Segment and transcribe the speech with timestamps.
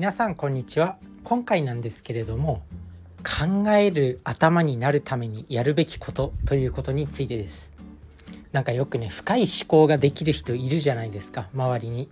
[0.00, 0.96] 皆さんこんにちは。
[1.24, 2.62] 今回なんですけれども
[3.18, 7.70] 考える頭になるためにやるべきことということについてです。
[8.50, 12.08] なんかよくね深い思考ができる人いるじゃないですか周りに。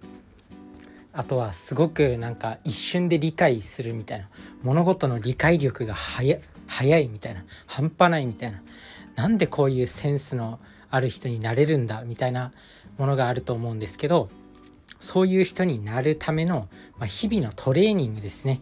[1.14, 4.28] あとはすごくなんか一瞬で理解するみたいな
[4.62, 6.36] 物事の理解力が早
[6.98, 8.60] いみたいな半端ないみたいな。
[9.14, 10.60] なんでこういうセンスの
[10.90, 12.52] ある人になれるんだみたいな
[12.98, 14.28] ものがあると思うんですけど
[15.00, 18.60] そういう人になるための、まあ、日々のトレーニングですね。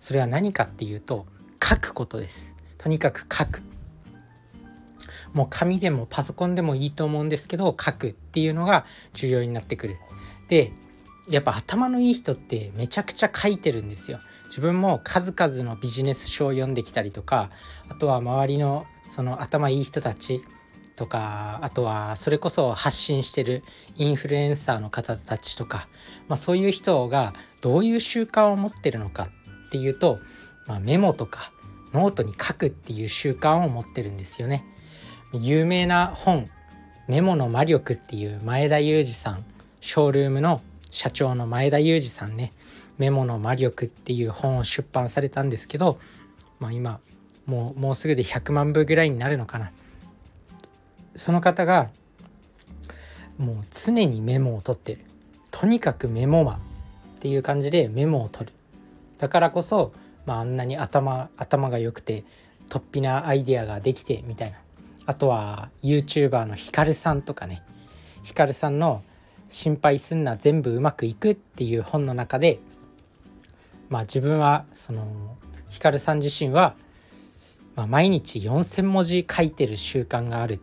[0.00, 1.26] それは何かっていうと
[1.62, 2.54] 書くことです。
[2.78, 3.62] とにかく書く。
[5.32, 9.98] もう紙でもパソコンでもいいと思うんですけど書くっていうのが重要になってくる。
[10.48, 10.72] で
[11.28, 14.20] やっぱ頭のいい人ってめちゃくちゃ書いてるんですよ。
[14.46, 17.50] 自分も数々のビジネス書を読んできたりとか
[17.88, 20.42] あとは周りのその頭いい人たち
[20.98, 23.62] とかあとはそれこそ発信してる
[23.94, 25.88] インフルエンサーの方たちとか、
[26.26, 29.28] まあ、そういう人がどういう習慣を持ってるのか
[29.68, 30.18] っていうと、
[30.66, 31.52] まあ、メモとか
[31.94, 34.64] ノートに書くっていう習慣を持ってるんですよね。
[35.32, 36.50] 有名な本
[37.06, 39.44] 「メモの魔力」っていう前田裕二さん
[39.80, 42.52] ショールームの社長の前田裕二さんね
[42.98, 46.00] 「メモの魔力」っていう本を出版されたんですけど、
[46.58, 46.98] まあ、今
[47.46, 49.70] もうもうすぐで100万部ぐらいになるのかな。
[51.18, 51.90] その方が
[53.38, 55.00] もう常にメモを取ってる。
[55.50, 56.58] とにかくメモマっ
[57.20, 58.52] ていう感じでメモを取る。
[59.18, 59.92] だからこそ、
[60.26, 62.24] まあ、あんなに頭頭が良くて
[62.68, 64.58] 突飛なアイデアができてみたいな。
[65.06, 67.62] あとは YouTuber のヒカルさんとかね。
[68.22, 69.02] ヒカルさんの
[69.48, 72.60] 「心配すんな全部うまくいく」っていう本の中で
[73.88, 75.36] まあ自分はその
[75.68, 76.74] ヒカルさん自身は、
[77.74, 80.58] まあ、毎日4,000文字書いてる習慣があるっ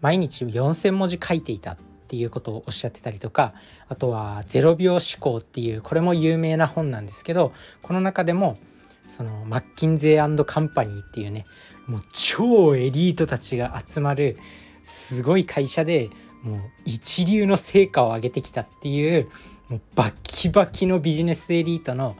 [0.00, 1.76] 毎日4,000文字書いていたっ
[2.08, 3.54] ていうことをおっしゃってたりとか
[3.88, 8.58] あとは「0秒思考」っていうこれも有名な本なんですけどこの中でも
[9.06, 11.46] そのマッキンゼーカンパニーっていうね
[11.86, 14.38] もう超エリートたちが集まる
[14.86, 16.10] すごい会社で
[16.42, 19.28] もう一流の成果を上げてきたっていう
[19.68, 22.16] もうバッキバキのビジネスエリートの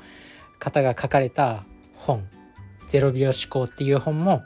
[0.58, 2.28] 方が書かれた本
[2.88, 4.42] 「0秒思考」っていう本も、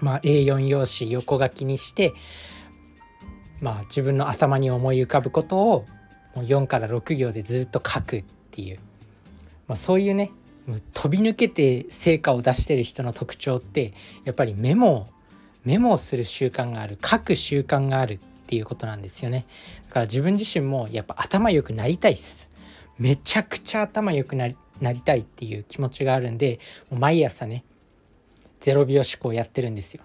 [0.00, 2.12] まあ、A4 用紙横書きにして
[3.60, 5.86] まあ、自分の頭に思い浮かぶことを
[6.34, 8.78] もう4から6行でずっと書くっていう、
[9.68, 10.32] まあ、そういうね
[10.92, 13.92] 飛び抜けて成果を出してる人の特徴って
[14.24, 15.06] やっぱりメモを
[15.64, 19.46] メモをする習慣がある書く習慣があるっていうことなんですよね。
[19.88, 22.50] だから自分自身もやっぱ頭良くなりたいっす。
[22.98, 26.60] めちゃくちゃ頭良くなりなりたいっていう気持ちがあるんで
[26.90, 27.64] もう毎朝ね
[28.60, 30.02] 0秒思考やってるんですよ。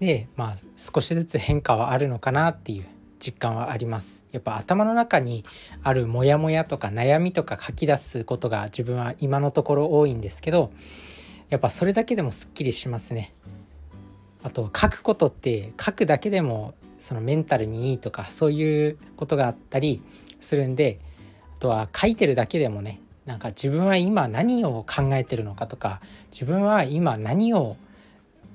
[0.00, 2.86] でまあ少しずつ変化はあるのかなっていう
[3.20, 4.24] 実感はあります。
[4.32, 5.44] やっぱ頭の中に
[5.82, 10.72] あるモヤモヤとか悩みとか書き出すことが自分は今のところ多いんですけど
[11.50, 13.34] やっぱそれだけでもすっきりしますね。
[14.42, 20.02] あと書くことって書くだけでもそのメンタルにいいとかそういうことがあったり
[20.40, 20.98] するんで
[21.56, 26.00] あとは書いてるだけでもねなんか自分は今何を考えてるのかとか
[26.32, 27.76] 自分は今何を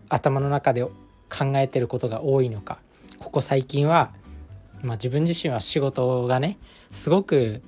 [0.09, 0.85] 頭の中で
[1.35, 2.79] 考えてることが多いのか
[3.19, 4.13] ここ最近は、
[4.81, 6.57] まあ、自分自身は仕事がね
[6.91, 7.61] すごく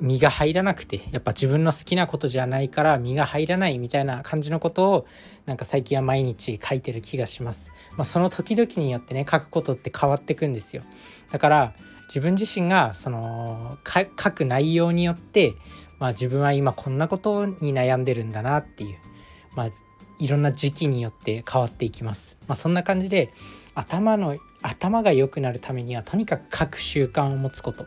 [0.00, 5.06] 身が入らなくてやっぱ自分の好きなことじゃないから身が入らないみたいな感じのことを
[5.46, 7.70] なんか最近は毎日書いてる気がします。
[7.96, 10.82] まあ、その時々によってね書くことって変わってくんですよ。
[11.30, 11.74] だから
[12.08, 15.54] 自分自身がその書く内容によって、
[16.00, 18.98] まあ、自分は今こんなことに悩んでるんだなっていう、
[19.54, 19.68] まあ、
[20.18, 22.36] いろんな時期によって変わっていきます。
[22.46, 23.32] まあ、そんな感じで
[23.74, 27.86] 頭の頭が良くなるためにはとにかく書く習慣を持つこと。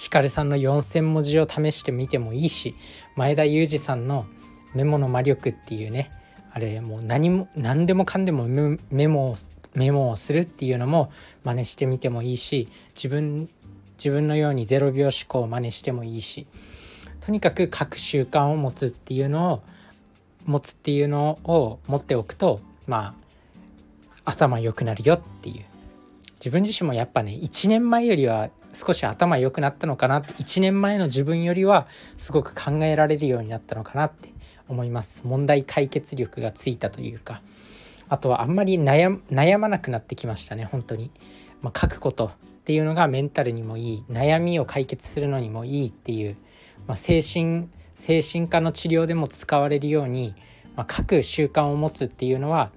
[0.00, 2.74] ヒカルさんの4,000文字を試してみてもいいし
[3.16, 4.24] 前田裕二さんの
[4.74, 6.10] 「メモの魔力」っていうね
[6.52, 8.46] あれもう何も何でもかんでも
[8.90, 9.36] メモを
[9.74, 11.12] メモをするっていうのも
[11.44, 13.50] 真似してみてもいいし自分
[13.98, 16.46] 自分のように0秒思考を真似してもいいし
[17.20, 19.62] とにかく書く習慣を持つっていうのを
[20.50, 23.14] 持つっていうのを持っておくとま
[24.24, 25.64] あ頭良くなるよっていう。
[26.34, 31.86] 自分自身もやっぱね1年前よりは少し頭良くなったのかなって1年前の自分よりは
[32.16, 34.32] すごく考えられるようになったのかなって
[34.68, 35.22] 思います。
[35.24, 37.42] 問題解決力がついたというか。
[38.10, 41.12] あとはあんまり悩まなくなってきましたね本当に、
[41.62, 42.30] まあ、書くことっ
[42.64, 44.04] ていうのがメンタルにもいい。
[44.10, 46.36] 悩みを解決するのにもいいっていう、
[46.88, 50.34] まあ、精神精神科の治療でも使われるように、
[50.76, 52.70] まあ、書く習慣を持つっていうのは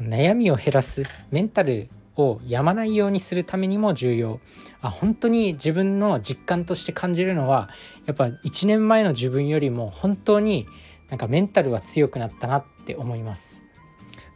[0.00, 4.40] 悩みを減らすメンタルをやまないようにするためにも重要。
[4.80, 7.68] あ本当に自分の実感として感じるのは
[8.06, 10.66] やっぱ1年前の自分よりも本当に
[11.08, 13.64] なんかメンタルは強くなったなって思います、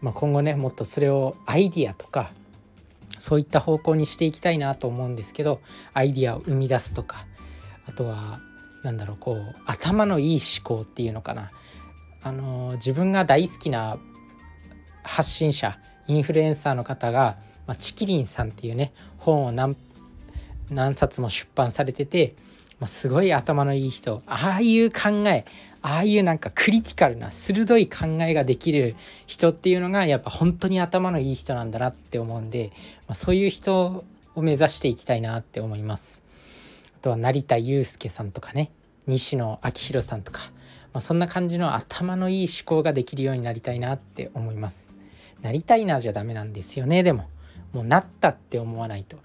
[0.01, 2.33] まあ、今後ねもっとそれをアイディアとか
[3.19, 5.61] そういった方向にしていきたいなと思うんですけど
[5.93, 7.27] アイディアを生み出すとか
[7.87, 8.41] あとは
[8.83, 11.51] なんだろうこう頭のいい思考っていうのかな
[12.23, 13.99] あの自分が大好きな
[15.03, 19.77] 発信者インフルエンサーの方が、まあ、チキリンさんっていうね本を何
[20.71, 22.35] 何冊も出版されてて、
[22.79, 25.45] まあ、すごい頭のいい人ああいう考え
[25.83, 32.71] ああいうなんかクリティカルな鋭い考えができる人っていうのがやっぱ本当に頭のいい人なんだなって思うんで、
[33.09, 34.05] まあ、そういう人
[34.35, 36.20] を目指していきたいなって思います。
[37.01, 38.71] あとは成田悠介さんとかね
[39.07, 40.41] 西野昭弘さんとか、
[40.93, 44.95] まあ、そんな感じの頭のいい思考ができるようになりたいなって思います。
[45.41, 47.31] なりたいなじゃダメなんですよねでも
[47.73, 49.17] もうなったって思わないと、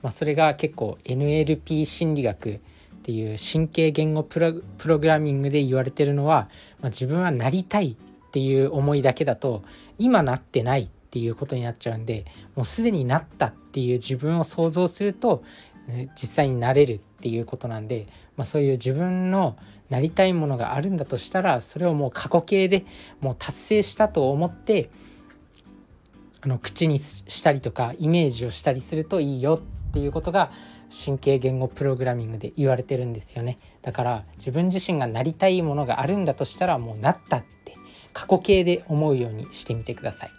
[0.00, 2.58] まあ、それが結構 NLP 心理学っ
[3.02, 6.48] ていう神経言語プログラミングで言われてるのは、
[6.80, 9.62] まあ、自分はなりたいっていう思いだけだと
[9.98, 12.24] 今なってないっていうことになっちゃうんで
[12.54, 15.42] もうすでになったっていう自分を想像すると
[15.88, 18.06] 実際になれるっていうことなんで、
[18.36, 19.56] まあ、そういう自分の
[19.88, 22.84] なりたいものがあるんだとしたらそれをもう過去形で
[23.20, 24.90] もう達成したと思って
[26.42, 30.50] あの口にしたりとかイメージをしたりするといいよっていうことが
[31.04, 33.58] 神経言語プログラミングで言われてるんですよね。
[33.82, 37.76] だから自分自身がなりたいものがあるんだとしたらもうなったって
[38.12, 40.30] 過去形で思うようにしてみてください。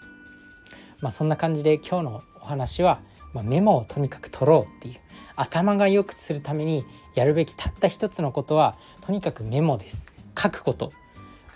[1.00, 3.02] まあそんな感じで今日のお話は、
[3.34, 5.01] まあ、メモをとにかく取ろうっていう
[5.42, 6.86] 頭が良くするために
[7.16, 10.08] やるべきたった一つのことはとにかくメモです。
[10.40, 10.94] 書くこと。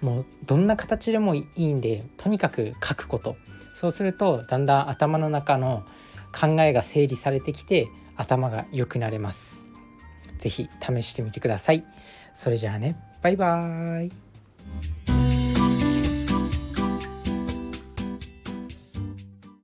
[0.01, 3.37] もうどんな形でもいいんでとにかく書くこと。
[3.73, 5.83] そうするとだんだん頭の中の
[6.33, 9.67] 考えが整理されてきて頭が良くなれます。
[10.39, 11.85] 是非試してみてください。
[12.33, 12.97] それじゃあね。
[13.21, 14.24] バイバーイ。